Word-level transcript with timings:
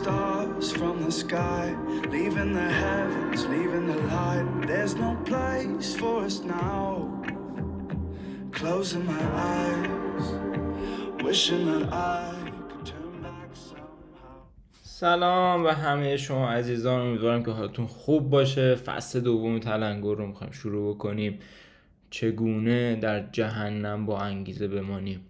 Stars 0.00 0.72
from 0.72 1.04
the 1.04 1.12
sky, 1.12 1.76
leaving 2.14 2.54
the 2.54 2.70
heavens, 2.84 3.40
leaving 3.54 3.86
the 3.92 4.00
light. 4.14 4.46
There's 4.66 4.94
no 4.94 5.10
place 5.30 5.94
for 6.00 6.24
us 6.24 6.36
now. 6.40 6.86
Closing 8.58 9.04
my 9.14 9.24
eyes, 9.54 10.26
wishing 11.24 11.64
that 11.66 11.92
I. 11.92 12.32
سلام 14.82 15.64
و 15.64 15.68
همه 15.68 16.16
شما 16.16 16.50
عزیزان 16.50 17.00
امیدوارم 17.00 17.42
که 17.42 17.50
حالتون 17.50 17.86
خوب 17.86 18.30
باشه 18.30 18.74
فصل 18.74 19.20
دوم 19.20 19.58
تلنگر 19.58 20.14
رو 20.14 20.26
می‌خوایم 20.26 20.52
شروع 20.52 20.94
بکنیم 20.94 21.38
چگونه 22.10 22.96
در 22.96 23.28
جهنم 23.32 24.06
با 24.06 24.18
انگیزه 24.18 24.68
بمانیم 24.68 25.20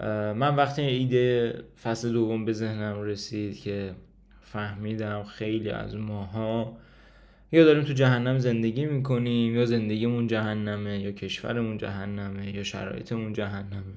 من 0.00 0.56
وقتی 0.56 0.82
ایده 0.82 1.54
فصل 1.82 2.12
دوم 2.12 2.44
به 2.44 2.52
ذهنم 2.52 3.02
رسید 3.02 3.60
که 3.60 3.94
فهمیدم 4.40 5.24
خیلی 5.24 5.70
از 5.70 5.96
ماها 5.96 6.76
یا 7.52 7.64
داریم 7.64 7.84
تو 7.84 7.92
جهنم 7.92 8.38
زندگی 8.38 8.86
می‌کنیم 8.86 9.54
یا 9.54 9.66
زندگیمون 9.66 10.26
جهنمه 10.26 10.98
یا 11.00 11.12
کشورمون 11.12 11.78
جهنمه 11.78 12.54
یا 12.54 12.62
شرایطمون 12.62 13.32
جهنمه 13.32 13.94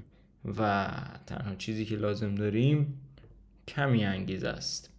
و 0.57 0.87
تنها 1.27 1.55
چیزی 1.55 1.85
که 1.85 1.95
لازم 1.95 2.35
داریم 2.35 2.99
کمی 3.67 4.05
انگیزه 4.05 4.47
است. 4.47 4.89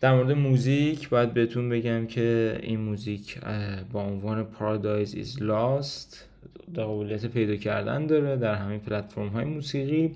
در 0.00 0.14
مورد 0.14 0.32
موزیک 0.32 1.08
باید 1.08 1.34
بهتون 1.34 1.68
بگم 1.68 2.06
که 2.06 2.58
این 2.62 2.80
موزیک 2.80 3.40
با 3.92 4.02
عنوان 4.02 4.46
Paradise 4.58 5.14
is 5.14 5.40
Lost. 5.40 6.27
قابلیت 6.74 7.26
پیدا 7.26 7.56
کردن 7.56 8.06
داره 8.06 8.36
در 8.36 8.54
همه 8.54 8.78
پلتفرم 8.78 9.28
های 9.28 9.44
موسیقی 9.44 10.14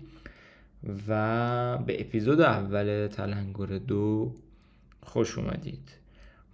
و 1.08 1.78
به 1.78 2.00
اپیزود 2.00 2.40
اول 2.40 3.06
تلنگر 3.06 3.66
دو 3.66 4.32
خوش 5.02 5.38
اومدید 5.38 5.90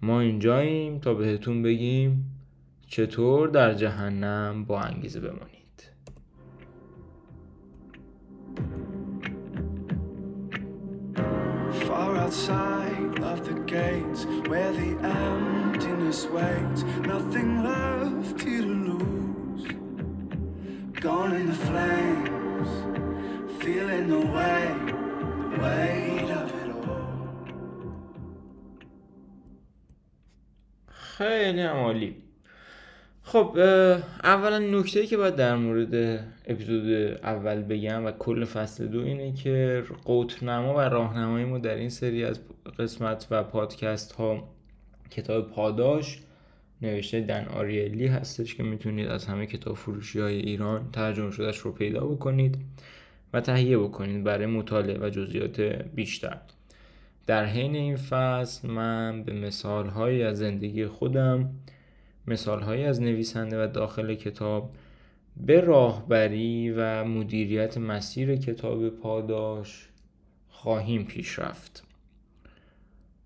ما 0.01 0.21
اینجاییم 0.21 0.99
تا 0.99 1.13
بهتون 1.13 1.63
بگیم 1.63 2.25
چطور 2.87 3.47
در 3.47 3.73
جهنم 3.73 4.65
با 4.65 4.79
انگیزه 4.79 5.19
بمانید 5.19 5.59
Far 11.87 12.17
outside 12.17 13.19
of 13.31 13.39
the 13.47 13.55
gates, 13.75 14.25
where 14.49 14.71
the 14.81 14.91
emptiness 15.03 16.19
waits, 16.35 16.81
nothing 17.13 17.49
left 17.63 18.41
here 18.41 18.61
to 18.61 18.67
lose. 18.67 19.08
Gone 21.01 21.31
in 21.31 21.47
the 21.47 21.53
flames, 21.53 22.69
feeling 23.63 24.09
the 24.09 24.19
weight, 24.35 24.87
weight 25.61 26.29
of 26.41 26.49
it 26.61 26.69
all. 26.89 27.09
خیلی 30.87 31.61
عالی 31.61 32.15
خب 33.23 33.57
اولا 34.23 34.59
نکته 34.59 35.05
که 35.07 35.17
باید 35.17 35.35
در 35.35 35.55
مورد 35.55 36.19
اپیزود 36.45 37.17
اول 37.23 37.61
بگم 37.61 38.05
و 38.05 38.11
کل 38.11 38.45
فصل 38.45 38.87
دو 38.87 38.99
اینه 38.99 39.33
که 39.33 39.83
قوتنما 40.05 40.75
و 40.75 40.79
راهنمایی 40.79 41.45
ما 41.45 41.57
در 41.57 41.75
این 41.75 41.89
سری 41.89 42.25
از 42.25 42.39
قسمت 42.79 43.27
و 43.31 43.43
پادکست 43.43 44.11
ها 44.11 44.49
کتاب 45.11 45.49
پاداش 45.49 46.19
نوشته 46.81 47.21
دن 47.21 47.45
آریلی 47.45 48.07
هستش 48.07 48.55
که 48.55 48.63
می‌تونید 48.63 49.07
از 49.07 49.25
همه 49.25 49.45
کتاب 49.45 49.75
فروشی 49.75 50.19
های 50.19 50.35
ایران 50.35 50.89
ترجمه 50.93 51.31
شدهش 51.31 51.57
رو 51.57 51.71
پیدا 51.71 52.07
بکنید 52.07 52.57
و 53.33 53.41
تهیه 53.41 53.77
بکنید 53.77 54.23
برای 54.23 54.45
مطالعه 54.45 54.99
و 54.99 55.09
جزئیات 55.09 55.61
بیشتر. 55.95 56.37
در 57.27 57.45
حین 57.45 57.75
این 57.75 57.95
فصل 57.95 58.67
من 58.67 59.23
به 59.23 59.33
مثال 59.33 59.87
هایی 59.87 60.23
از 60.23 60.37
زندگی 60.37 60.87
خودم 60.87 61.49
مثال 62.27 62.61
هایی 62.61 62.83
از 62.83 63.01
نویسنده 63.01 63.63
و 63.63 63.67
داخل 63.67 64.15
کتاب 64.15 64.71
به 65.37 65.61
راهبری 65.61 66.71
و 66.71 67.03
مدیریت 67.03 67.77
مسیر 67.77 68.35
کتاب 68.35 68.89
پاداش 68.89 69.89
خواهیم 70.49 71.05
پیش 71.05 71.39
رفت 71.39 71.88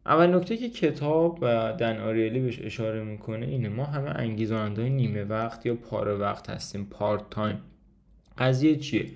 اول 0.05 0.35
نکته 0.35 0.57
که 0.57 0.69
کتاب 0.69 1.39
و 1.41 1.73
دن 1.73 1.99
آریلی 1.99 2.39
بهش 2.39 2.59
اشاره 2.61 3.03
می‌کنه 3.03 3.45
اینه 3.45 3.69
ما 3.69 3.85
همه 3.85 4.09
انگیزاننده 4.09 4.89
نیمه 4.89 5.23
وقت 5.23 5.65
یا 5.65 5.75
پاره 5.75 6.13
وقت 6.13 6.49
هستیم 6.49 6.85
part-time 6.85 7.61
قضیه 8.37 8.75
چیه؟ 8.75 9.09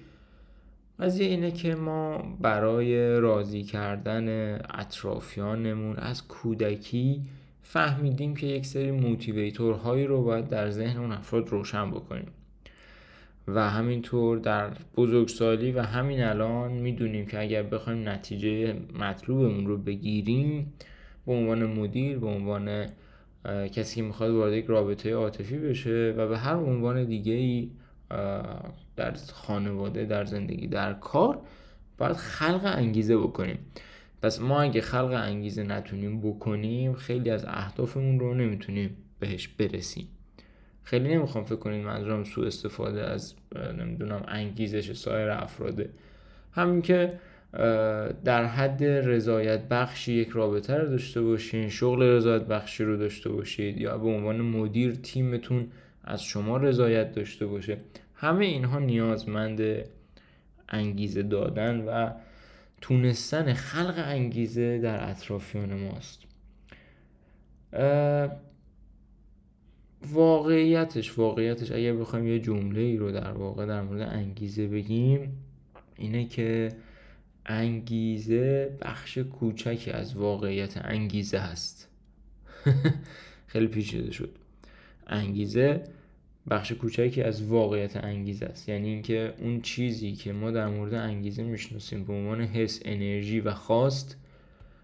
قضیه 1.00 1.28
اینه 1.28 1.52
که 1.52 1.76
ما 1.76 2.18
برای 2.42 3.20
راضی 3.20 3.64
کردن 3.64 4.56
اطرافیانمون 4.56 5.96
از 5.96 6.28
کودکی 6.28 7.22
فهمیدیم 7.62 8.36
که 8.36 8.48
یک 8.48 8.66
سری 8.66 8.92
motivator 8.92 9.77
هایی 9.77 10.06
رو 10.06 10.24
باید 10.24 10.50
در 10.50 10.70
ذهن 10.70 10.98
اون 10.98 11.12
افراد 11.12 11.50
روشن 11.50 11.92
بکنیم 11.92 12.32
و 13.48 13.70
همینطور 13.70 14.38
در 14.38 14.70
بزرگسالی 14.96 15.72
و 15.72 15.82
همین 15.82 16.24
الان 16.24 16.72
می‌دونیم 16.72 17.26
که 17.26 17.42
اگر 17.42 17.64
بخوایم 17.64 18.10
نتیجه 18.10 18.76
مطلوبمون 19.00 19.68
رو 19.68 19.78
بگیریم 19.78 20.74
به 21.26 21.34
عنوان 21.34 21.66
مدیر 21.66 22.20
به 22.20 22.28
عنوان 22.28 22.86
کسی 23.46 23.96
که 23.96 24.02
می‌خواد 24.02 24.32
وارد 24.32 24.54
یک 24.54 24.66
رابطه 24.66 25.14
عاطفی 25.14 25.58
بشه 25.58 26.14
و 26.18 26.28
به 26.28 26.38
هر 26.38 26.56
عنوان 26.56 27.06
دیگه 27.06 27.34
ای 27.34 27.72
در 28.96 29.14
خانواده 29.34 30.06
در 30.06 30.26
زندگی 30.26 30.68
در 30.68 30.94
کار 30.94 31.42
باید 31.98 32.16
خلق 32.16 32.62
انگیزه 32.64 33.18
بکنیم. 33.18 33.58
پس 34.22 34.42
ما 34.42 34.62
اگه 34.62 34.82
خلق 34.82 35.12
انگیزه 35.12 35.64
نتونیم 35.64 36.22
بکنیم 36.22 36.94
خیلی 36.94 37.30
از 37.30 37.46
اهدافمون 37.46 38.20
رو 38.20 38.34
نمی‌تونیم 38.34 38.98
بهش 39.20 39.48
برسیم. 39.48 40.08
خیلی 40.88 41.16
نمی‌خوام 41.16 41.44
فکر 41.44 41.56
کنید 41.56 41.86
منظورم 41.86 42.24
سوء 42.24 42.48
استفاده 42.48 43.04
از 43.04 43.34
نمی‌دونم 43.80 44.24
انگیزش 44.28 44.94
سایر 44.94 45.30
افراده. 45.30 45.90
همین 46.52 46.82
که 46.82 47.20
در 48.24 48.46
حد 48.46 48.84
رضایت 48.84 49.68
بخشی 49.68 50.14
یک 50.14 50.30
رابطه 50.30 50.76
رو 50.76 50.90
داشته 50.90 51.22
باشین 51.22 51.70
شغل 51.70 52.04
رضایت 52.04 52.42
بخشی 52.42 52.84
رو 52.84 52.98
داشته 52.98 53.30
باشید 53.30 53.78
یا 53.78 53.98
به 53.98 54.08
عنوان 54.08 54.42
مدیر 54.42 54.96
تیمتون 54.96 55.68
از 56.04 56.24
شما 56.24 56.58
رضایت 56.58 57.12
داشته 57.12 57.46
باشه. 57.46 57.78
همه 58.16 58.46
اینها 58.46 58.80
نیازمند 58.80 59.62
انگیزه 60.70 61.24
دادن 61.24 61.80
و 61.80 62.12
تونستن 62.82 63.54
خلق 63.54 63.96
انگیزه 63.98 64.78
در 64.78 65.10
اطرافیان 65.10 65.74
ماست. 65.74 66.22
واقعیتش 70.06 71.18
واقعیتش 71.18 71.72
اگر 71.72 71.94
بخوایم 71.94 72.28
یه 72.28 72.40
جمله 72.40 72.82
ای 72.82 72.98
رو 72.98 73.12
در 73.12 73.32
واقع 73.32 73.66
در 73.66 73.82
مورد 73.82 74.02
انگیزه 74.02 74.68
بگیم 74.68 75.38
اینه 75.98 76.26
که 76.26 76.72
انگیزه 77.46 78.78
بخش 78.82 79.18
کوچکی 79.18 79.92
از 79.92 80.16
واقعیت 80.16 80.78
انگیزه 80.86 81.38
هست. 81.38 81.88
خیلی 83.48 83.68
پیچیده 83.68 84.12
شد. 84.12 84.30
انگیزه 85.08 85.84
بخش 86.50 86.72
کوچکی 86.72 87.22
از 87.22 87.44
واقعیت 87.44 87.98
انگیزه 87.98 88.46
است. 88.46 88.70
یعنی 88.70 88.90
اینکه 88.90 89.34
اون 89.40 89.62
چیزی 89.62 90.12
که 90.12 90.34
ما 90.34 90.52
در 90.52 90.68
مورد 90.68 90.94
انگیزه 90.94 91.44
می‌شناسیم 91.44 92.04
به 92.04 92.14
عنوان 92.14 92.42
حس 92.42 92.80
انرژی 92.86 93.40
و 93.40 93.54
خواست 93.54 94.18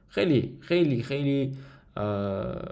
خیلی 0.10 0.58
خیلی 0.60 1.04
خیلی 1.04 1.58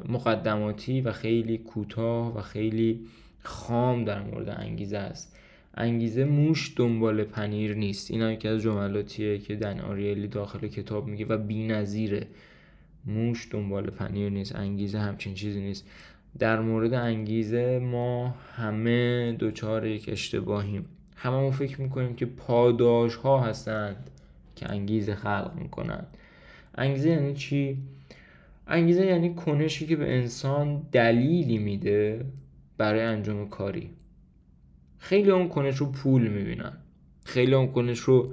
مقدماتی 0.10 1.02
و 1.02 1.12
خیلی 1.12 1.58
کوتاه 1.58 2.38
و 2.38 2.42
خیلی 2.42 3.00
خام 3.44 4.06
در 4.06 4.22
مورد 4.22 4.50
انگیزه 4.50 4.98
است. 4.98 5.38
انگیزه 5.74 6.26
موش 6.26 6.74
دنبال 6.76 7.24
پنیر 7.24 7.76
نیست. 7.76 8.12
این 8.12 8.22
یکی 8.22 8.48
از 8.48 8.62
جملاتیه 8.62 9.38
که 9.38 9.56
دن 9.56 9.80
آریلی 9.80 10.28
داخل 10.28 10.68
کتاب 10.68 11.08
میگه 11.08 11.26
و 11.26 11.38
بی‌نظیره 11.38 12.28
موش 13.06 13.48
دنبال 13.52 13.90
پنیر 13.90 14.30
نیست. 14.30 14.56
انگیزه 14.56 15.00
همچین 15.00 15.34
چیزی 15.34 15.62
نیست. 15.62 15.88
در 16.40 16.60
مورد 16.60 16.94
انگیزه 16.94 17.80
ما 17.80 18.36
همه 18.56 19.32
دوچار 19.40 19.88
یک 19.88 20.10
اشتباهیم. 20.10 20.86
ما 21.26 21.52
فکر 21.52 21.82
می‌کنیم 21.82 22.16
که 22.16 22.26
پاداش 22.26 23.16
ها 23.16 23.42
هستند 23.42 24.10
که 24.56 24.70
انگیزه 24.70 25.16
خلق 25.16 25.52
می‌کنند. 25.56 26.08
انگیزه 26.76 27.10
یعنی 27.10 27.34
چی؟ 27.34 27.78
انگیزه 28.72 29.06
یعنی 29.06 29.34
کنشی 29.34 29.88
که 29.88 29.96
به 29.96 30.14
انسان 30.14 30.88
دلیلی 30.92 31.58
میده 31.58 32.26
برای 32.78 33.02
انجام 33.02 33.50
کاری. 33.50 33.90
خیلی 34.98 35.32
اون 35.32 35.50
کنش 35.50 35.78
رو 35.78 35.86
پول 35.92 36.28
می‌بینن. 36.28 36.78
خیلی 37.26 37.54
اون 37.54 37.72
کنش 37.72 38.00
رو 38.00 38.32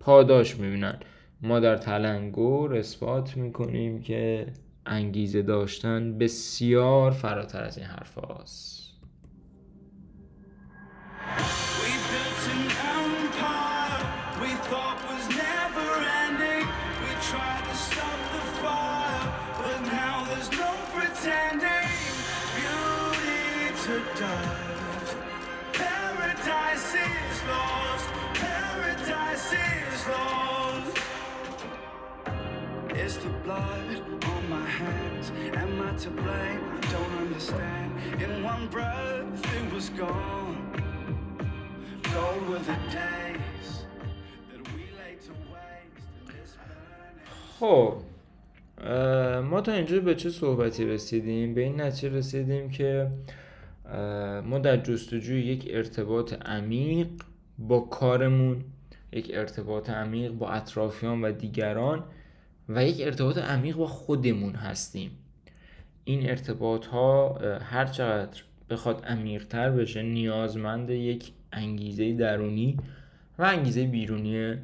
پاداش 0.00 0.56
می‌بینن. 0.56 0.98
ما 1.42 1.60
در 1.60 1.76
تلنگر 1.76 2.74
اثبات 2.74 3.36
می‌کنیم 3.36 4.02
که 4.02 4.46
انگیزه 4.86 5.42
داشتن 5.42 6.18
بسیار 6.18 7.10
فراتر 7.10 7.62
از 7.62 7.78
این 7.78 7.86
حرف 7.86 8.14
هاست. 8.18 8.79
خب 47.60 47.94
ما 49.42 49.60
تا 49.60 49.72
اینجا 49.72 50.00
به 50.00 50.14
چه 50.14 50.30
صحبتی 50.30 50.84
رسیدیم؟ 50.84 51.54
به 51.54 51.60
این 51.60 51.80
نتیجه 51.80 52.16
رسیدیم 52.16 52.70
که 52.70 53.10
ما 54.44 54.58
در 54.58 54.76
جستجوی 54.76 55.42
یک 55.42 55.68
ارتباط 55.70 56.32
عمیق 56.32 57.06
با 57.58 57.80
کارمون 57.80 58.64
یک 59.12 59.30
ارتباط 59.34 59.90
عمیق 59.90 60.32
با 60.32 60.48
اطرافیان 60.50 61.24
و 61.24 61.32
دیگران 61.32 62.04
و 62.68 62.84
یک 62.84 63.00
ارتباط 63.00 63.38
عمیق 63.38 63.76
با 63.76 63.86
خودمون 63.86 64.54
هستیم. 64.54 65.10
این 66.04 66.30
ارتباط 66.30 66.86
ها 66.86 67.38
هر 67.62 67.86
چقدر 67.86 68.42
بخواد 68.70 69.04
عمیقتر 69.04 69.70
بشه 69.70 70.02
نیازمند 70.02 70.90
یک 70.90 71.32
انگیزه 71.52 72.12
درونی 72.12 72.76
و 73.38 73.42
انگیزه 73.42 73.86
بیرونی 73.86 74.54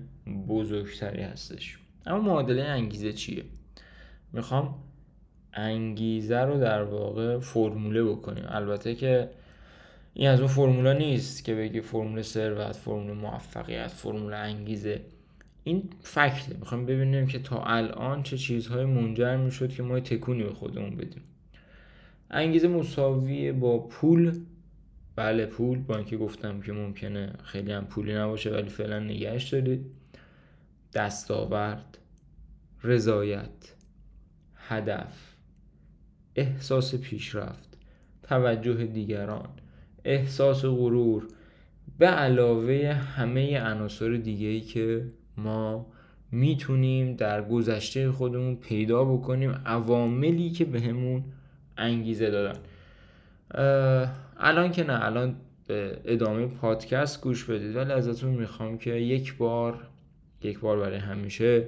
بزرگتری 0.49 1.23
هستش. 1.23 1.79
اما 2.07 2.21
معادله 2.21 2.63
انگیزه 2.63 3.13
چیه؟ 3.13 3.45
می‌خوام 4.33 4.75
انگیزه 5.53 6.39
رو 6.39 6.61
در 6.61 6.83
واقع 6.83 7.39
فرموله 7.39 8.05
بکنیم. 8.05 8.45
البته 8.49 8.95
که 8.95 9.31
این 10.15 10.29
از 10.29 10.41
اون 10.41 10.49
فرمولا 10.49 10.93
نیست 10.93 11.45
که 11.45 11.55
بگی 11.55 11.81
فرمول 11.81 12.23
ثروت 12.23 12.77
فرمول 12.77 13.13
موفقیت 13.13 13.87
فرمول 13.89 14.35
انگیزه. 14.35 15.01
این 15.65 15.83
فکته. 16.01 16.57
می‌خوایم 16.59 16.87
ببینیم 16.87 17.27
که 17.27 17.39
تا 17.39 17.63
الان 17.63 18.23
چه 18.23 18.39
چیزهای 18.39 18.85
منجر 18.85 19.37
می‌شد 19.37 19.71
که 19.71 19.83
ما 19.83 20.01
تکونی 20.01 20.43
به 20.43 20.53
خودمون 20.53 20.97
بدیم. 20.97 21.23
انگیزه 22.31 22.69
مساوی 22.69 23.53
با 23.53 23.79
پول. 23.79 24.33
بله 25.17 25.47
پول. 25.47 25.79
با 25.79 25.97
اینکه 25.97 26.17
گفتم 26.17 26.61
که 26.61 26.73
ممکنه 26.73 27.33
خیلی 27.45 27.73
هم 27.73 27.85
پولی 27.85 28.15
نباشه 28.15 28.51
ولی 28.51 28.69
فعلا 28.69 29.01
نگهش 29.01 29.49
دارید. 29.49 29.87
دستاورد 30.97 31.99
رضایت 32.85 33.75
هدف 34.69 35.35
احساس 36.37 36.95
پیشرفت 36.95 37.79
توجه 38.23 38.87
دیگران 38.87 39.49
احساس 40.05 40.65
غرور 40.65 41.29
به 41.99 42.07
علاوه 42.07 42.93
همه 42.93 43.61
عناصر 43.61 44.11
دیگه 44.17 44.47
ای 44.47 44.61
که 44.61 45.13
ما 45.37 45.87
می‌تونیم 46.33 47.15
در 47.15 47.49
گذشته 47.49 48.11
خودمون 48.11 48.57
پیدا 48.57 49.05
بکنیم 49.05 49.51
عواملی 49.67 50.51
که 50.51 50.65
بهمون 50.65 51.25
انگیزه 51.77 52.31
دادن. 52.31 52.59
الان 54.37 54.71
که 54.73 54.85
نه 54.85 55.05
الان 55.05 55.37
ادامه 56.05 56.47
پادکست 56.47 57.23
گوش 57.23 57.45
بدید 57.45 57.77
ولی 57.77 57.93
ازتون 57.93 58.31
می‌خوام 58.31 58.79
که 58.79 58.91
یک 58.91 59.37
بار 59.37 59.89
یک 60.43 60.59
بار 60.59 60.81
برای 60.81 60.99
همیشه 60.99 61.67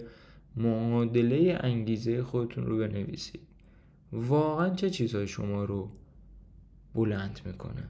معادله 0.57 1.59
انگیزه 1.61 2.23
خودتون 2.23 2.67
رو 2.67 2.79
بنویسید. 2.79 3.41
واقعا 4.13 4.75
چه 4.75 4.91
چیزهای 4.91 5.29
شما 5.29 5.65
رو 5.65 5.91
بلند 6.95 7.41
می‌کنه؟ 7.45 7.89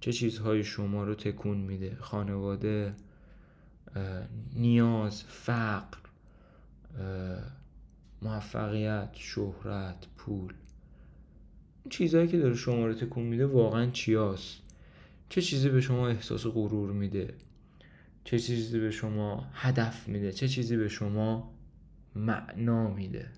چه 0.00 0.12
چیزهای 0.12 0.64
شما 0.64 1.04
رو 1.04 1.14
تکون 1.14 1.56
میده؟ 1.56 1.96
خانواده 2.00 2.94
نیاز 4.56 5.24
فقر 5.24 5.98
موفقیت 8.22 9.10
شهرت 9.12 10.06
پول. 10.16 10.52
چیزهایی 11.90 12.28
که 12.28 12.38
داره 12.38 12.54
شما 12.54 12.86
رو 12.86 12.94
تکون 12.94 13.24
میده 13.24 13.46
واقعا 13.46 13.90
چیاست؟ 13.90 14.62
چه 15.28 15.42
چیزی 15.42 15.68
به 15.68 15.80
شما 15.80 16.08
احساس 16.08 16.46
غرور 16.46 16.92
میده؟ 16.92 17.34
چه 18.24 18.38
چیزی 18.38 18.80
به 18.80 18.90
شما 18.90 19.46
هدف 19.54 20.08
میده؟ 20.08 20.32
چه 20.32 20.48
چیزی 20.48 20.76
به 20.76 20.88
شما 20.88 21.54
معنا 22.14 22.88
میده؟ 22.88 23.28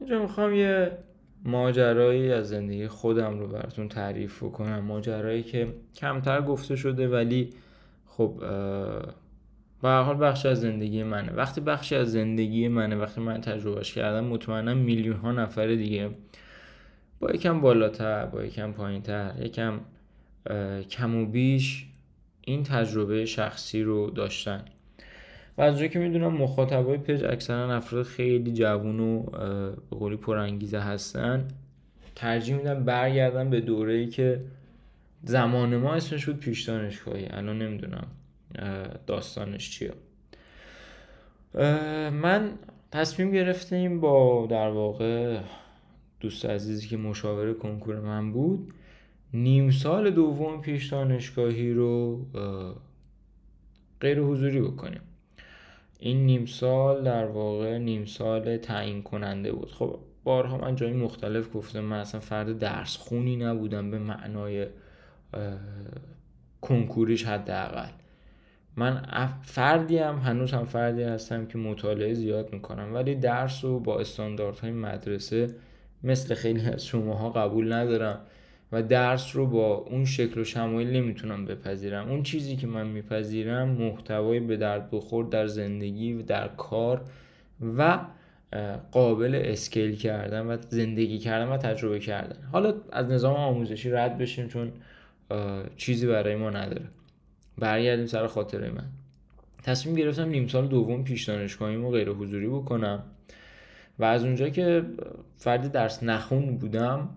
اینجا 0.00 0.22
می‌خوام 0.22 0.54
یه 0.54 0.98
ماجرایی 1.44 2.32
از 2.32 2.48
زندگی 2.48 2.88
خودم 2.88 3.38
رو 3.38 3.48
براتون 3.48 3.88
تعریف 3.88 4.40
کنم 4.40 4.78
ماجرایی 4.78 5.42
که 5.42 5.74
کمتر 5.94 6.42
گفته 6.42 6.76
شده 6.76 7.08
ولی 7.08 7.50
خب 8.06 8.42
به 9.84 9.90
حال 9.90 10.16
بخشی 10.16 10.48
از 10.48 10.60
زندگی 10.60 11.02
منه. 11.02 11.32
وقتی 11.32 11.60
بخشی 11.60 11.94
از 11.96 12.12
زندگی 12.12 12.68
منه 12.68 12.96
وقتی 12.96 13.20
من 13.20 13.40
تجربهش 13.40 13.92
کردم 13.92 14.24
مطمئنا 14.24 14.74
میلیون 14.74 15.16
ها 15.16 15.32
نفر 15.32 15.66
دیگه 15.66 16.10
با 17.20 17.30
یکم 17.30 17.60
بالاتر 17.60 18.26
با 18.26 18.44
یکم 18.44 18.72
پایینتر 18.72 19.32
یکم 19.40 19.80
اه، 20.46 20.82
کم 20.82 21.14
و 21.14 21.26
بیش 21.26 21.86
این 22.40 22.62
تجربه 22.62 23.24
شخصی 23.24 23.82
رو 23.82 24.10
داشتن. 24.10 24.64
و 25.58 25.62
از 25.62 25.82
که 25.82 25.98
می‌دونم 25.98 26.32
مخاطبای 26.32 26.98
پیج 26.98 27.24
اکثرا 27.24 27.76
افراد 27.76 28.04
خیلی 28.04 28.52
جوون 28.52 29.00
و 29.00 29.22
به 29.90 29.96
قولی 29.96 30.16
پرانگیزه 30.16 30.78
هستن 30.78 31.48
ترجیح 32.14 32.56
میدم 32.56 32.84
برگردم 32.84 33.50
به 33.50 33.60
دوره 33.60 33.92
ای 33.92 34.06
که 34.06 34.40
زمان 35.24 35.76
ما 35.76 35.94
اسمش 35.94 36.26
بود 36.26 36.36
پیش 36.36 36.62
دانشگاهی 36.62 37.26
الان 37.30 37.58
نمی‌دونم. 37.58 38.06
داستانش 39.06 39.70
چیه؟ 39.70 39.92
من 42.10 42.50
تصمیم 42.92 43.30
گرفتیم 43.30 44.00
با 44.00 44.46
در 44.50 44.68
واقع 44.68 45.40
دوست 46.20 46.46
عزیزی 46.46 46.88
که 46.88 46.96
مشاور 46.96 47.54
کنکور 47.54 48.00
من 48.00 48.32
بود 48.32 48.72
نیم 49.34 49.70
سال 49.70 50.10
دوم 50.10 50.60
پیش 50.60 50.86
دانشگاهی 50.86 51.72
رو 51.72 52.20
غیر 54.00 54.20
حضوری 54.20 54.60
بکنیم. 54.60 55.00
این 55.98 56.26
نیم 56.26 56.46
سال 56.46 57.04
در 57.04 57.24
واقع 57.26 57.78
نیم 57.78 58.04
سال 58.04 58.56
تعیین 58.56 59.02
کننده 59.02 59.52
بود. 59.52 59.72
خب 59.72 59.98
بارها 60.24 60.58
من 60.58 60.76
جای 60.76 60.92
مختلف 60.92 61.48
گفتم 61.54 61.80
من 61.80 61.98
اصلا 61.98 62.20
فرد 62.20 62.58
درس 62.58 62.96
خونی 62.96 63.36
نبودم 63.36 63.90
به 63.90 63.98
معنای 63.98 64.66
کنکوریش 66.60 67.24
حداقل. 67.24 67.90
من 68.76 69.02
فردی 69.42 69.98
هم 69.98 70.18
هنوز 70.18 70.52
هم 70.52 70.64
فردی 70.64 71.02
هستم 71.02 71.46
که 71.46 71.58
مطالعه 71.58 72.14
زیاد 72.14 72.52
می‌کنم. 72.52 72.94
ولی 72.94 73.14
درس 73.14 73.64
رو 73.64 73.80
با 73.80 74.00
استانداردهای 74.00 74.72
مدرسه 74.72 75.54
مثل 76.04 76.34
خیلی 76.34 76.60
از 76.60 76.86
شماها 76.86 77.30
قبول 77.30 77.72
ندارم 77.72 78.20
و 78.72 78.82
درس 78.82 79.36
رو 79.36 79.46
با 79.46 79.74
اون 79.74 80.04
شکل 80.04 80.40
و 80.40 80.44
شمایل 80.44 80.90
نمی‌تونم 80.90 81.44
بپذیرم. 81.44 82.08
اون 82.08 82.22
چیزی 82.22 82.56
که 82.56 82.66
من 82.66 82.86
میپذیرم 82.86 83.68
محتوای 83.68 84.40
به 84.40 84.56
درد 84.56 84.88
بخور 84.90 85.24
در 85.24 85.46
زندگی 85.46 86.12
و 86.12 86.22
در 86.22 86.48
کار 86.48 87.04
و 87.78 87.98
قابل 88.92 89.42
اسکیل 89.44 89.96
کردن 89.96 90.46
و 90.46 90.56
زندگی 90.68 91.18
کردن 91.18 91.48
و 91.48 91.56
تجربه 91.56 91.98
کردن. 91.98 92.36
حالا 92.52 92.74
از 92.92 93.06
نظام 93.06 93.36
آموزشی 93.36 93.90
رد 93.90 94.18
بشیم 94.18 94.48
چون 94.48 94.72
چیزی 95.76 96.06
برای 96.06 96.36
ما 96.36 96.50
نداره. 96.50 96.86
برگردیم 97.58 98.06
سر 98.06 98.26
خاطره 98.26 98.70
من. 98.70 98.86
تصمیم 99.62 99.96
گرفتم 99.96 100.28
نیم 100.28 100.48
سال 100.48 100.68
دوم 100.68 101.04
پیش 101.04 101.24
دانشگاهیمو 101.24 101.90
غیر 101.90 102.10
حضوری 102.10 102.48
بکنم. 102.48 103.02
و 103.98 104.04
از 104.04 104.24
اونجا 104.24 104.48
که 104.48 104.84
فردی 105.36 105.68
درس 105.68 106.02
نخون 106.02 106.58
بودم 106.58 107.08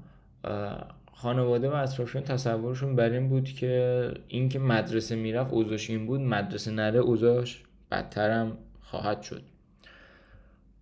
خانواده 1.13 1.70
و 1.70 1.74
اطرافشون 1.74 2.22
تصورشون 2.22 2.96
بر 2.96 3.10
این 3.10 3.29
بود 3.29 3.46
که 3.46 4.12
اینکه 4.27 4.60
مدرسه 4.60 5.15
می‌رفت 5.15 5.53
اوضاش 5.53 5.89
این 5.89 6.06
بود 6.06 6.22
مدرسه 6.22 6.72
نره 6.72 7.00
اوضاش 7.00 7.63
بدترم 7.91 8.58
خواهد 8.82 9.22
شد. 9.22 9.41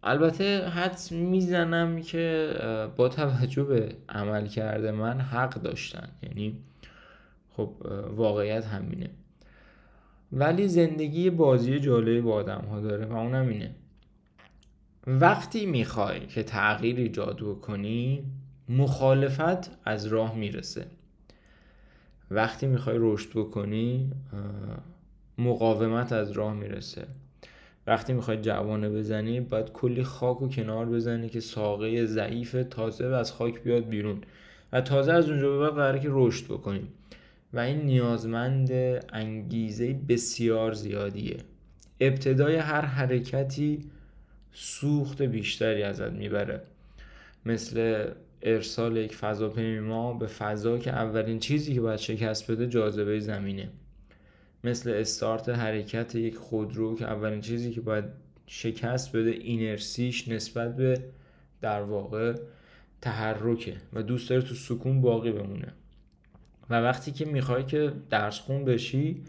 البته 0.03 0.67
حدس 0.69 1.11
می‌زنم 1.11 2.01
که 2.01 2.53
با 2.95 3.09
توجه 3.09 3.63
به 3.63 3.95
عمل 4.09 4.47
کرده 4.47 4.91
من 4.91 5.21
حق 5.21 5.53
داشتن. 5.53 6.09
یعنی 6.23 6.57
خب 7.51 7.71
واقعیت 8.15 8.65
همینه. 8.65 9.09
ولی 10.31 10.67
زندگی 10.67 11.29
بازی 11.29 11.79
جالب 11.79 12.21
با 12.21 12.33
آدم 12.33 12.65
ها 12.69 12.79
داره 12.79 13.05
و 13.05 13.13
اونم 13.13 13.47
اینه. 13.47 13.75
وقتی 15.07 15.65
می‌خوای 15.65 16.19
که 16.27 16.43
تغییر 16.43 16.95
ایجاد 16.97 17.59
کنی 17.61 18.23
مخالفت 18.69 19.71
از 19.85 20.05
راه 20.05 20.35
می‌رسه. 20.35 20.85
وقتی 22.31 22.67
می‌خوای 22.67 22.97
رشد 22.99 23.29
بکنی 23.29 24.11
مقاومت 25.37 26.11
از 26.11 26.31
راه 26.31 26.53
می‌رسه. 26.53 27.07
وقتی 27.87 28.13
می‌خوای 28.13 28.37
جوانه 28.37 28.89
بزنی 28.89 29.39
باید 29.39 29.71
کلی 29.71 30.03
خاک 30.03 30.41
و 30.41 30.49
کنار 30.49 30.85
بزنی 30.85 31.29
که 31.29 31.39
ساقه 31.39 32.05
ضعیف 32.05 32.55
تازه 32.69 33.05
از 33.05 33.31
خاک 33.31 33.63
بیاد 33.63 33.89
بیرون. 33.89 34.21
و 34.73 34.81
تازه 34.81 35.13
از 35.13 35.29
اونجا 35.29 35.49
به 35.49 35.59
بعد 35.59 35.73
قراره 35.73 35.99
که 35.99 36.09
رشد 36.11 36.45
بکنیم 36.45 36.87
و 37.55 37.59
این 37.59 37.81
نیازمند 37.81 38.71
انگیزه 39.13 39.93
بسیار 39.93 40.73
زیادیه. 40.73 41.37
ابتدای 41.99 42.55
هر 42.55 42.81
حرکتی 42.81 43.79
سوخت 44.51 45.21
بیشتری 45.21 45.83
ازت 45.83 46.11
می‌بره. 46.11 46.61
مثل 47.45 48.05
ارسال 48.41 48.97
یک 48.97 49.15
فضاپیما 49.15 50.13
به 50.13 50.27
فضا 50.27 50.77
که 50.77 50.91
اولین 50.91 51.39
چیزی 51.39 51.73
که 51.73 51.81
باید 51.81 51.99
شکست 51.99 52.51
بده 52.51 52.67
جاذبه 52.67 53.19
زمینه. 53.19 53.69
مثل 54.63 54.89
استارت 54.89 55.49
حرکت 55.49 56.15
یک 56.15 56.35
خودرو 56.35 56.95
که 56.95 57.05
اولین 57.05 57.41
چیزی 57.41 57.71
که 57.71 57.81
باید 57.81 58.05
شکست 58.47 59.15
بده 59.15 59.29
اینرسیش 59.29 60.27
نسبت 60.27 60.75
به 60.75 61.03
در 61.61 61.81
واقع 61.81 62.35
تحرکه 63.01 63.75
و 63.93 64.03
دوست 64.03 64.29
داره 64.29 64.41
تو 64.41 64.55
سکون 64.55 65.01
باقی 65.01 65.31
بمونه. 65.31 65.73
و 66.69 66.81
وقتی 66.81 67.11
که 67.11 67.25
می‌خوای 67.25 67.63
که 67.63 67.93
درس 68.09 68.39
خون 68.39 68.65
بشی 68.65 69.23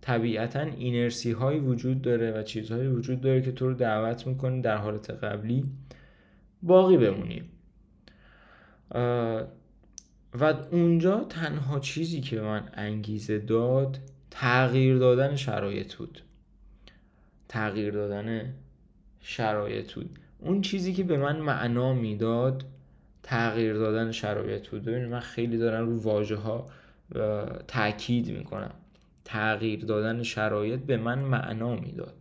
طبیعتا 0.00 0.60
اینرسی 0.60 1.32
هایی 1.32 1.60
وجود 1.60 2.02
داره 2.02 2.30
و 2.30 2.42
چیزهایی 2.42 2.88
وجود 2.88 3.20
داره 3.20 3.42
که 3.42 3.52
تو 3.52 3.68
رو 3.68 3.74
دعوت 3.74 4.26
می‌کنه 4.26 4.60
در 4.60 4.76
حالت 4.76 5.10
قبلی 5.10 5.64
باقی 6.62 6.96
بمونی. 6.96 7.42
و 10.40 10.54
اونجا 10.70 11.24
تنها 11.24 11.78
چیزی 11.78 12.20
که 12.20 12.40
من 12.40 12.68
انگیزه 12.74 13.38
داد 13.38 13.98
تغییر 14.30 14.98
دادن 14.98 15.36
شرایط 15.36 15.94
بود. 15.94 16.20
تغییر 17.48 17.92
دادن 17.92 18.54
شرایط 19.20 19.92
بود. 19.92 20.18
اون 20.38 20.60
چیزی 20.60 20.92
که 20.92 21.04
به 21.04 21.16
من 21.16 21.36
معنا 21.40 21.94
می‌داد 21.94 22.64
تغییر 23.26 23.74
دادن 23.74 24.12
شرایط 24.12 24.68
بود 24.68 24.84
ببینید 24.84 25.08
من 25.08 25.20
خیلی 25.20 25.58
دارم 25.58 25.86
رو 25.86 26.00
واژه 26.00 26.36
ها 26.36 26.66
تاکید 27.68 28.38
می‌کنم. 28.38 28.74
تغییر 29.24 29.84
دادن 29.84 30.22
شرایط 30.22 30.80
به 30.80 30.96
من 30.96 31.18
معنا 31.18 31.76
می‌داد. 31.76 32.14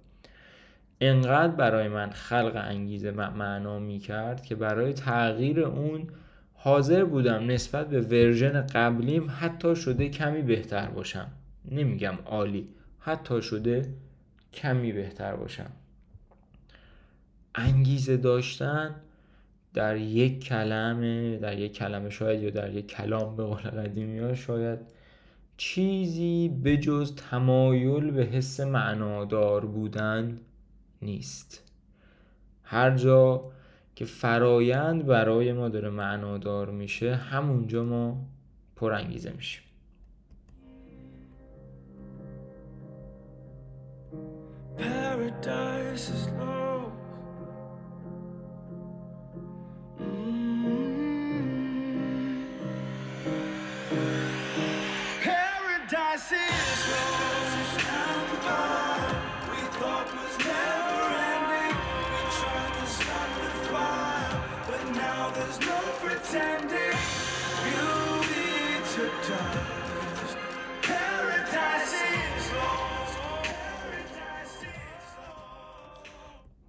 انقدر 1.01 1.55
برای 1.55 1.87
من 1.87 2.09
خلق 2.09 2.51
انگیزه 2.55 3.11
معنا 3.11 3.79
می‌کرد 3.79 4.43
که 4.43 4.55
برای 4.55 4.93
تغییر 4.93 5.59
اون 5.59 6.07
حاضر 6.53 7.03
بودم 7.03 7.51
نسبت 7.51 7.89
به 7.89 8.01
ورژن 8.01 8.61
قبلیم 8.61 9.31
حتی 9.39 9.75
شده 9.75 10.09
کمی 10.09 10.41
بهتر 10.41 10.85
باشم. 10.85 11.27
نمیگم 11.71 12.15
عالی 12.25 12.67
حتی 12.99 13.41
شده 13.41 13.93
کمی 14.53 14.91
بهتر 14.91 15.35
باشم. 15.35 15.71
انگیزه 17.55 18.17
داشتن 18.17 18.95
در 19.73 19.97
یک 19.97 20.43
کلمه 20.43 21.37
در 21.37 21.59
یک 21.59 21.73
کلمه 21.73 22.09
شاید 22.09 22.43
یا 22.43 22.49
در 22.49 22.73
یک 22.73 22.87
کلام 22.87 23.35
به 23.35 23.43
قول 23.43 23.61
قدیمی 23.61 24.19
ها 24.19 24.35
شاید 24.35 24.79
چیزی 25.57 26.49
بجز 26.63 27.15
تمایل 27.15 28.11
به 28.11 28.23
حس 28.23 28.59
معنادار 28.59 29.65
بودن 29.65 30.39
نیست. 31.01 31.63
هر 32.63 32.97
جا 32.97 33.51
که 33.95 34.05
فرایند 34.05 35.05
برای 35.05 35.53
ما 35.53 35.69
داره 35.69 35.89
معنادار 35.89 36.71
میشه 36.71 37.15
همونجا 37.15 37.83
ما 37.83 38.17
پرانگیزه 38.75 39.31
میشیم. 39.31 39.63
Paradise 44.77 46.09
is 46.09 46.32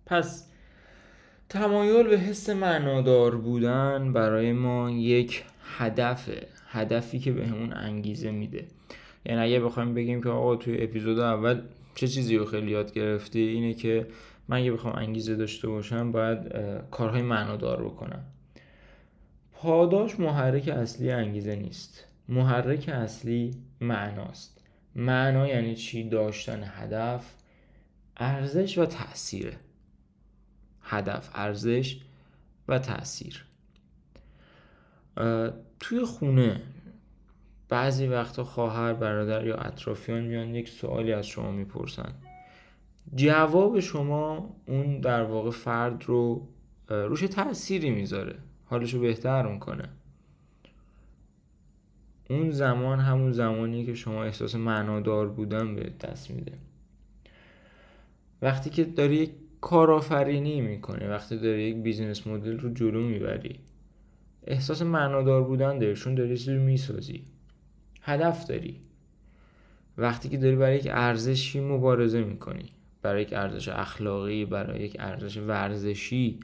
پس 0.07 0.51
تمایل 1.49 2.09
به 2.09 2.19
حس 2.19 2.51
معنادار 2.51 3.37
بودن 3.37 4.13
برای 4.13 4.53
ما 4.53 4.91
یک 4.91 5.45
هدفه 5.79 6.47
هدفی 6.69 7.19
که 7.19 7.33
بهمون 7.33 7.69
به 7.69 7.77
انگیزه 7.77 8.31
میده. 8.31 8.67
یعنی 9.27 9.41
اگه 9.41 9.61
بخوایم 9.61 9.95
بگیم 9.95 10.23
که 10.23 10.29
آقا 10.29 10.57
توی 10.57 10.83
اپیزود 10.83 11.19
اول 11.19 11.63
چه 11.95 12.09
چیزی 12.09 12.37
رو 12.37 12.45
خیلی 12.45 12.71
یاد 12.71 12.93
گرفتی؟ 12.93 13.41
اینه 13.41 13.75
که 13.75 14.07
من 14.49 14.57
اگه 14.57 14.73
بخوام 14.73 14.97
انگیزه 14.97 15.37
داشته 15.37 15.69
باشم 15.69 16.13
باید 16.13 16.39
کارهای 16.91 17.23
معنادار 17.23 17.85
بکنم. 17.85 18.25
پاداش 19.53 20.21
محرک 20.21 20.69
اصلی 20.69 21.11
انگیزه 21.11 21.57
نیست. 21.57 22.05
محرک 22.29 22.89
اصلی 22.89 23.51
معناست. 23.81 24.61
معنا 24.97 25.49
یعنی 25.49 25.75
چی؟ 25.75 26.09
داشتن 26.09 26.63
هدف 26.67 27.35
ارزش 28.17 28.79
و 28.79 28.87
تأثیره. 28.87 29.57
هدف 30.85 31.31
ارزش 31.35 32.01
و 32.69 32.79
تاثیر 32.79 33.45
توی 35.81 36.05
خونه 36.05 36.63
بعضی 37.69 38.07
وقتا 38.07 38.45
خواهر 38.45 38.95
برادر 38.95 39.47
یا 39.47 39.57
اطرافیان 39.57 40.21
میان 40.21 40.55
یک 40.55 40.69
سوالی 40.69 41.13
از 41.13 41.27
شما 41.27 41.51
می‌پرسن. 41.51 42.13
جواب 43.15 43.81
شما 43.81 44.57
اون 44.67 45.01
در 45.01 45.23
واقع 45.23 45.51
فرد 45.51 46.05
رو 46.05 46.49
روش 46.89 47.21
تأثیری 47.21 47.91
می‌ذاره. 47.91 48.39
حالشو 48.65 49.01
بهتر 49.01 49.47
می‌کنه. 49.47 49.89
اون 52.31 52.51
زمان 52.51 53.01
همون 53.01 53.33
زمانی 53.33 53.87
که 53.87 53.95
شما 53.95 54.25
احساس 54.25 54.55
معنادار 54.55 55.29
بودن 55.29 55.75
به 55.75 55.93
دست 56.01 56.31
میده. 56.31 56.59
وقتی 58.43 58.71
که 58.71 58.85
داری 58.85 59.17
یک 59.17 59.31
کارآفرینی 59.65 60.61
می‌کنه 60.61 61.09
وقتی 61.09 61.39
داری 61.39 61.63
یک 61.63 61.77
بیزینس 61.77 62.27
مدل 62.27 62.59
رو 62.59 62.75
جلو 62.75 63.01
می‌بری 63.01 63.59
احساس 64.47 64.83
معنادار 64.83 65.43
بودن 65.43 65.79
داری 65.79 65.95
چون 65.95 66.15
داری 66.15 66.39
چیزی 66.39 66.57
می‌سازی 66.57 67.25
هدف 68.03 68.47
داری. 68.47 68.81
وقتی 69.99 70.29
که 70.29 70.37
داری 70.37 70.57
برای 70.57 70.77
یک 70.77 70.89
ارزشی 70.91 71.61
مبارزه 71.61 72.25
می‌کنی 72.25 72.65
برای 73.03 73.23
یک 73.23 73.33
ارزش 73.33 73.69
اخلاقی 73.69 74.45
برای 74.45 74.83
یک 74.83 74.97
ارزش 75.01 75.37
ورزشی 75.37 76.41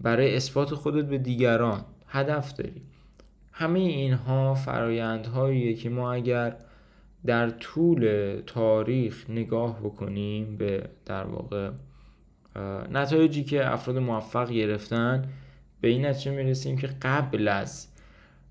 برای 0.00 0.36
اثبات 0.36 0.74
خودت 0.74 1.04
به 1.04 1.18
دیگران 1.18 1.84
هدف 2.06 2.52
داری. 2.52 2.82
همه 3.52 3.78
اینها 3.78 4.54
فرایندهاییه 4.54 5.74
که 5.74 5.90
ما 5.90 6.12
اگر 6.12 6.56
در 7.26 7.50
طول 7.50 8.42
تاریخ 8.46 9.30
نگاه 9.30 9.80
بکنیم 9.80 10.56
به 10.56 10.88
در 11.06 11.24
واقع 11.24 11.70
نتایجی 12.90 13.44
که 13.44 13.72
افراد 13.72 13.98
موفق 13.98 14.50
گرفتن 14.50 15.24
به 15.80 15.88
این 15.88 16.06
نتیجه 16.06 16.30
می‌رسیم 16.30 16.76
که 16.76 16.86
قبل 17.02 17.48
از 17.48 17.86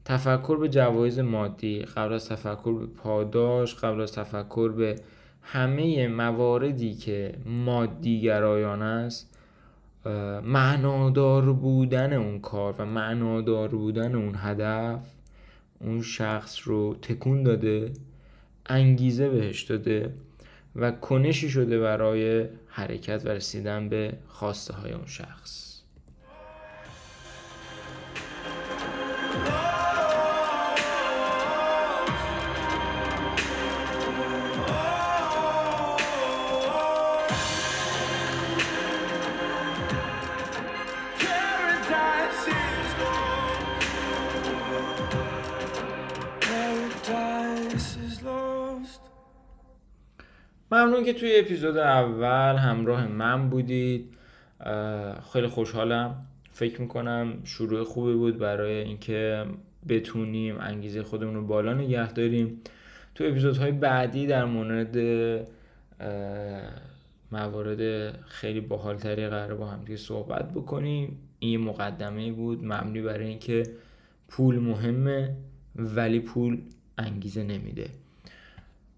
تفکر 0.06 0.58
به 0.58 0.70
جوایز 0.70 1.20
مادی 1.20 1.80
قبل 1.80 2.14
از 2.14 2.30
تفکر 2.30 2.74
به 2.74 2.86
پاداش 2.86 3.76
قبل 3.76 4.02
از 4.02 4.12
تفکر 4.12 4.70
به 4.70 4.96
همه 5.42 6.08
مواردی 6.08 6.94
که 6.94 7.34
مادی 7.46 8.22
گرایان 8.22 8.82
است 8.82 9.38
معنادار 10.44 11.54
بودن 11.54 12.14
اون 12.14 12.40
کار 12.40 12.76
و 12.78 12.86
معنادار 12.86 13.68
بودن 13.68 14.16
اون 14.16 14.36
هدف 14.38 15.00
اون 15.80 16.02
شخص 16.02 16.60
رو 16.64 16.96
تکون 17.02 17.44
داده 17.44 17.92
انگیزه 18.66 19.30
بهش 19.30 19.62
داده 19.62 20.14
و 20.76 20.92
کنشی 20.92 21.50
شده 21.50 21.80
برای 21.80 22.46
حرکت 22.70 23.22
و 23.26 23.30
رسیدن 23.30 23.90
به 23.90 24.18
خواسته 24.28 24.74
های 24.74 24.92
اون 24.92 25.06
شخص. 25.06 25.69
ممنون 51.00 51.14
که 51.14 51.20
توی 51.20 51.40
اپیزود 51.40 51.78
اول 51.78 52.56
همراه 52.56 53.08
من 53.08 53.50
بودید 53.50 54.14
خیلی 55.34 55.48
خوشحالم. 55.48 56.26
فکر 56.52 56.82
می‌کنم 56.82 57.34
شروع 57.44 57.84
خوبی 57.84 58.14
بود 58.14 58.38
برای 58.38 58.74
اینکه 58.74 59.46
بتونیم 59.90 60.58
انگیزه 60.60 61.04
خودمون 61.04 61.36
رو 61.36 61.48
بالا 61.48 61.74
نگه 61.74 62.12
داریم. 62.14 62.62
تو 63.16 63.24
اپیزودهای 63.24 63.72
بعدی 63.72 64.28
در 64.28 64.46
مورد 64.46 64.98
موارد 67.32 68.12
خیلی 68.26 68.62
باحالتری 68.62 69.28
قرار 69.28 69.56
با 69.56 69.66
هم 69.66 69.96
صحبت 69.96 70.52
بکنیم. 70.54 71.18
این 71.40 71.62
مقدمه 71.62 72.32
بود 72.32 72.66
مبنی 72.66 73.02
برای 73.02 73.28
اینکه 73.28 73.64
پول 74.28 74.60
مهمه 74.60 75.36
ولی 75.76 76.20
پول 76.20 76.62
انگیزه 76.98 77.44
نمیده. 77.44 77.90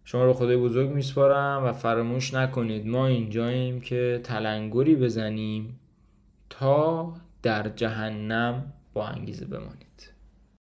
شما 0.04 0.26
رو 0.26 0.34
خدای 0.34 0.58
بزرگ 0.58 0.90
میسپارم 0.90 1.64
و 1.64 1.74
فراموش 1.74 2.34
نکنید 2.34 2.88
ما 2.88 3.08
اینجاییم 3.08 3.82
که 3.82 4.20
تلنگری 4.24 4.96
بزنیم 4.96 5.80
تا 6.50 7.14
در 7.44 7.70
جهنم 7.70 8.74
با 8.94 9.08
انگیزه 9.08 9.46
بمانید. 9.46 10.11